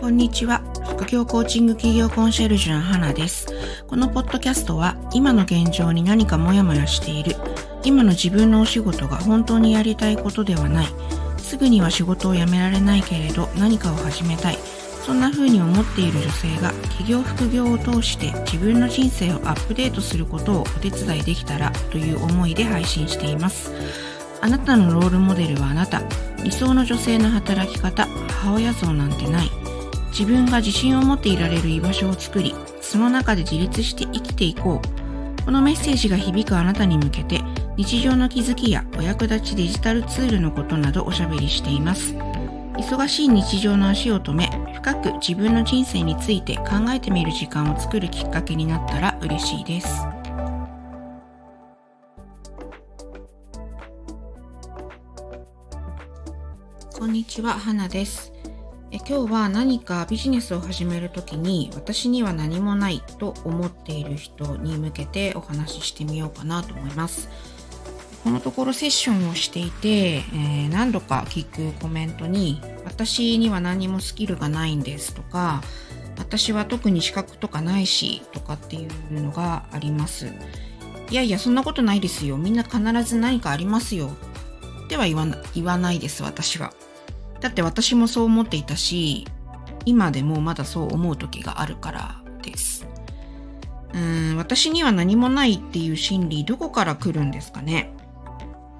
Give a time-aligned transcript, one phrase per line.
[0.00, 0.62] こんにちは。
[0.84, 3.48] 副業コーチング企業コンシェルジュの花です。
[3.88, 7.34] このポッドキャストは今の現状に何かモヤモヤしている、
[7.82, 10.86] 今の自分のお仕事が本当にやりたいことではない、
[11.38, 14.58] すぐには仕事を辞められないけれど何かを始めたい、
[15.04, 23.72] そんな風に思っている女性が企業副業を通して自分の人生をアップデートすることをお手伝いできたらという思いで配信しています。
[24.40, 26.02] あなたのロールモデルはあなた。
[26.44, 29.50] 理想の女性の働き方、母親像なんてない。
[30.10, 35.42] 自分が自信を持っていられる居場所を作り、その中で自立して生きていこう。
[35.44, 37.40] このメッセージが響くあなたに向けて、
[37.76, 42.14] 日常の気づきやお役立ちデジタルツールのことなどおしゃべりしています。
[42.14, 49.88] 忙しい日常の足を止め、深く自分の人生について考えてみる時間を作るきっかけになったら嬉しいです。
[56.98, 58.37] こんにちは、花です。
[58.90, 67.28] え今日は何かビジネスを始めるときに私には何もないと思っている人に向けてお話ししてみようかなと思います。
[68.24, 75.62] このところセッションをしていて、えー、何度か聞くコメントに私には何もスキルがないんですとか
[76.18, 80.32] 私は特に資格とかないしとかっていうのがあります。
[81.10, 82.38] いやいやそんなことないですよ。
[82.38, 84.10] みんな必ず何かありますよ。
[84.88, 86.72] では言わないです私は。
[87.40, 89.26] だって私もそう思っていたし
[89.84, 92.86] 今でもまだそう思う時があるからです。
[93.94, 97.92] うん私には何もないっていう心理どこから来るんですかね。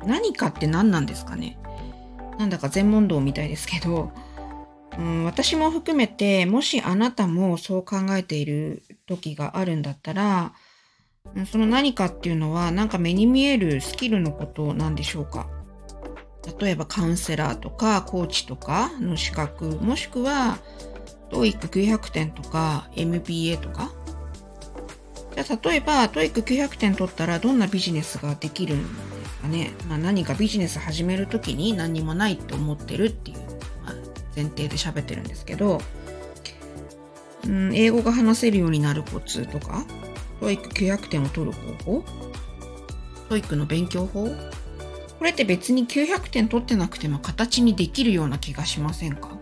[0.04, 1.58] 何かって何なんですかね。
[2.38, 4.12] なんだか全問答みたいですけど、
[4.96, 10.52] うん、私も含めて、もしあなたもそう考えている時があるんだったら、
[11.50, 15.48] その何かっていうのは、なんか目に見えるスキルのことなんでしょうか。
[16.60, 20.58] 例えばカウンセラーとかコーチとかの資格、もしくは
[21.30, 23.92] TOEIC900 点とか MBA とか。
[25.34, 33.38] じゃあ例えば TOEIC900 点取ったらどんなビジネスができるんですかね、まあ、何かビジネス始める時に何にもないって思ってるっていう、
[33.84, 33.94] まあ、
[34.34, 35.80] 前提で喋ってるんですけど、
[37.44, 39.84] うん、英語が話せるようになるコツとか、
[40.40, 42.04] TOEIC900 点を取る方法。
[43.28, 44.28] TOEIC の勉強法。
[45.18, 49.36] これって別に900点取ってなくても形にできるような気がしませんか？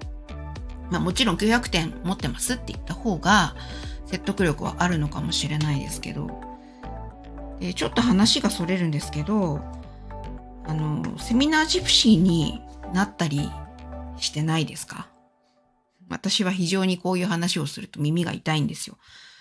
[0.90, 3.54] まあもちろん900点持ってますって言った方が
[4.06, 6.40] 説得力はあるのかもしれないですけど、
[7.60, 9.60] えちょっと話がそれるんですけど、
[10.64, 12.62] あの、セミナージプシーに
[12.94, 13.50] なったり
[14.16, 15.08] してないですか？
[16.08, 18.96] 私は非常にこういう話をすると耳が痛いんですよ。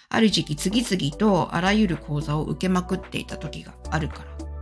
[0.09, 4.54] ある時期次々とあらゆる講座を受けまくっていた時があるから。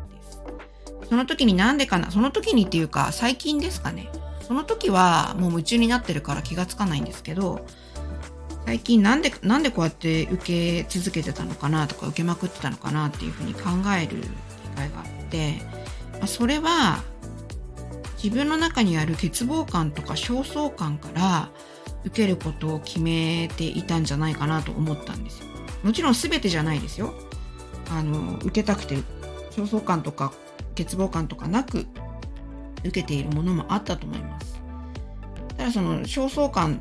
[1.09, 2.11] その時になんでかな？
[2.11, 4.09] その時にっていうか最近ですかね。
[4.41, 7.65] その時はもう夢中になってるから気がつかないんですけど、
[8.65, 11.87] 最近なんで、なんでこうやって受け続けてたのかな？
[11.87, 13.61] とか受けまくってたのかなっていうふうに考
[13.97, 14.27] える機
[14.75, 15.61] 会があって、
[16.13, 17.03] まあ、それは
[18.21, 21.49] 自分の中にある欠乏感とか焦燥感から
[22.05, 25.47] 受けることを決めていたんじゃないかなと思ったんですよ。
[25.83, 27.13] もちろん全てじゃないですよ。
[27.89, 28.95] あの、受けたくて
[29.51, 30.33] 焦燥感とか
[30.75, 31.85] 欠乏感とかなく
[32.83, 34.61] 受けているものもあったと思います。
[35.57, 36.79] ただその焦燥感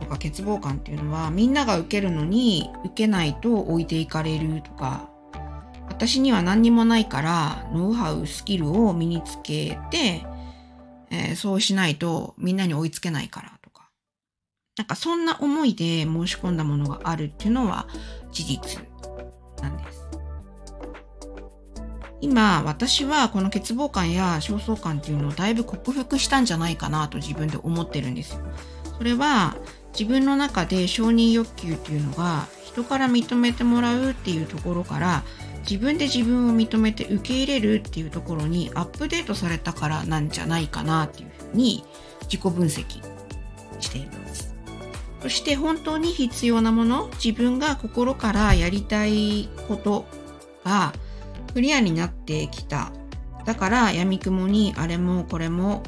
[0.00, 5.10] とか欠乏感っていうのはみんなが受けるのに受けないと置いていかれるとか
[5.88, 10.24] 私には何にもないからノウハウスキルを身につけて、
[11.10, 13.90] えー、そうしないとみんなに追いつけないからとか
[14.78, 17.86] なんかそんな思いで申し込んだものがあるっていうのは
[18.32, 18.80] 事実
[19.60, 19.99] なんです。
[22.20, 28.38] 今私はこの欠乏感や焦燥感っていうのをだいぶ克服したんじゃないかなと自分で思ってるんです。
[28.98, 29.56] それは
[29.92, 35.24] 自分の中で承認欲求っていうのが人から認めてもらうっていうところから
[35.68, 41.84] 自分で自分を認めて受け入れるっていうところにアップデートされたからなんじゃないかなっていうふうに
[42.22, 42.84] 自己分析
[43.80, 44.54] しています。
[45.22, 50.06] そして本当に必要なもの、自分が心からやりたいこと
[50.64, 50.94] が
[51.52, 52.92] クリアになってきた。
[53.44, 55.82] だから闇雲にあれもこれも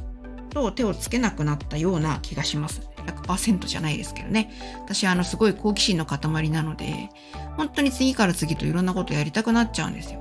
[0.50, 2.88] と手をつけなくなったような気がします。
[3.06, 4.50] 100%じゃないですけどね。
[4.84, 7.10] 私はあのすごい好奇心の塊なので、
[7.56, 10.20] 本当に次から次といろんなことやりたくなっちゃうんですよ。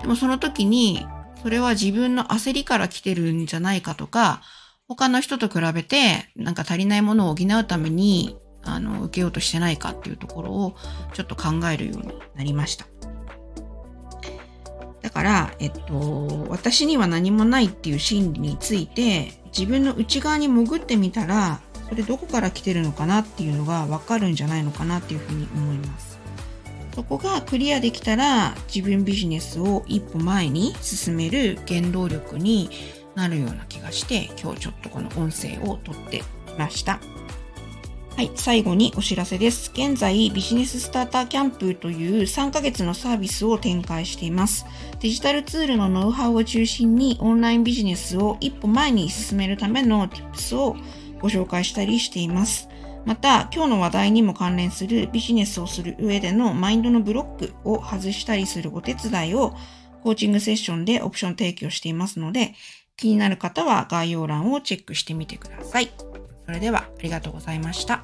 [0.00, 1.06] でもその時に、
[1.42, 4.42] それは自分の焦りから来てるんじゃないかとか、
[4.88, 10.76] 他の人と比べてなんか足りないものを補うために、あの、受けようとしてないかっていうところを
[11.12, 12.86] ちょっと考えるようになりました。
[15.18, 26.20] から、えっと、私には何もないっていう心理について、自分の内側に潜ってみたら、それどこから来てるのかなっていうのがわかるんじゃないのかなっていうふうに思います。
[26.94, 32.70] そこがクリアできたら自分ビジネスを一歩前に進める原動力に
[33.14, 37.00] なるような気がして今日ちょっとこの音声を撮ってみました。
[38.18, 39.70] はい、最後にお知らせです。
[39.72, 44.66] 現在、ビジネススターターキャンプという3ヶ月のサービスを展開しています。
[44.98, 50.74] デジタルツールのノウハウを中心にオンラインビジネスを一歩前に進めるための Tips を
[51.20, 52.68] ご紹介したりしています。
[53.04, 59.54] また、今日の話題にも関連するビジネスをする上でのマインドのブロックを外したりするお手伝いを
[60.02, 62.56] コーチングセッションでオプション提供していますので、
[62.96, 65.88] 気になる方は概要欄をチェックしてみてください。
[66.48, 68.02] それではありがとうございました。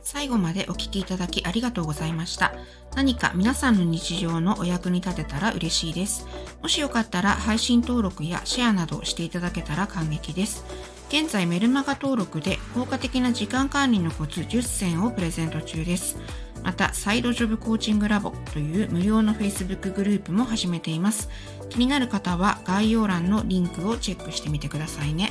[0.00, 2.54] 最後までお聴きいただきありがとうございました。
[2.96, 6.26] 何か皆さんの日常のお役に立てたら嬉しいです。
[6.62, 10.64] もしよかったら配信登録やシェアなどしていただけたら感激です。
[11.10, 16.16] 現在メルマガ登録で効果的な時間管理のコツ10選をプレゼント中です。
[16.62, 21.28] また、サイドジョブコーチングラボという無料の Facebook グループも始めています。
[21.68, 25.30] 気になる方は概要欄のリンクをチェックしてみてくださいね。